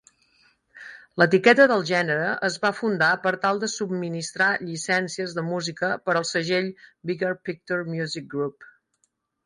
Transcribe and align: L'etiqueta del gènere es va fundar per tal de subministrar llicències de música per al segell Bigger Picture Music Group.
L'etiqueta 1.21 1.67
del 1.71 1.85
gènere 1.89 2.31
es 2.47 2.57
va 2.63 2.71
fundar 2.79 3.11
per 3.27 3.35
tal 3.45 3.61
de 3.65 3.71
subministrar 3.75 4.49
llicències 4.65 5.39
de 5.39 5.47
música 5.53 5.95
per 6.09 6.19
al 6.23 6.29
segell 6.35 6.75
Bigger 7.13 7.35
Picture 7.51 7.91
Music 7.97 8.31
Group. 8.37 8.73